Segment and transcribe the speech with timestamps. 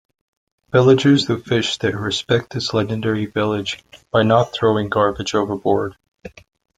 [0.71, 5.95] Villagers who fish there respect this legendary village by not throwing garbage overboard.